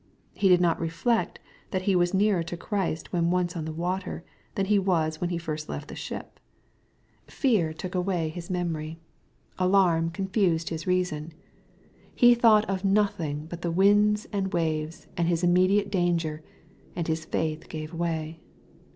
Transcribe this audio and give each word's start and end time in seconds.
He 0.33 0.49
did 0.49 0.59
not 0.61 0.79
reflect 0.79 1.37
that 1.69 1.87
h 1.87 1.95
was 1.95 2.11
nearer 2.11 2.41
to 2.41 2.57
Christ 2.57 3.13
When 3.13 3.29
once 3.29 3.55
on 3.55 3.65
the 3.65 3.71
water, 3.71 4.23
than 4.55 4.65
he 4.65 4.79
was 4.79 5.21
when 5.21 5.29
he 5.29 5.37
first 5.37 5.69
left 5.69 5.89
the 5.89 5.95
ship. 5.95 6.39
Fear 7.27 7.71
took 7.71 7.93
away 7.93 8.29
hi* 8.29 8.33
MATTHEW, 8.33 8.41
CHAP. 8.41 8.51
XIV. 8.65 8.71
169 8.71 8.97
memoiy. 8.97 8.97
Alarm 9.63 10.09
confused 10.09 10.69
his 10.69 10.87
reason. 10.87 11.33
He 12.15 12.33
thought 12.33 12.67
of 12.67 12.83
nothing 12.83 13.45
but 13.45 13.61
the 13.61 13.71
^da 13.71 14.27
iind 14.27 14.51
waves 14.51 15.05
and 15.15 15.27
his 15.27 15.43
immediate 15.43 15.91
danger, 15.91 16.41
and 16.95 17.07
his 17.07 17.23
faith 17.25 17.69
gave 17.69 17.93
way. 17.93 18.39